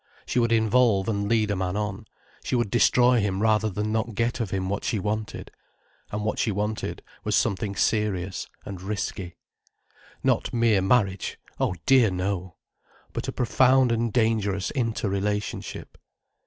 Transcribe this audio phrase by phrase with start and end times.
[0.25, 2.07] She would involve and lead a man on,
[2.43, 5.51] she would destroy him rather than not get of him what she wanted.
[6.11, 9.35] And what she wanted was something serious and risky.
[10.23, 12.55] Not mere marriage—oh dear no!
[13.13, 15.99] But a profound and dangerous inter relationship.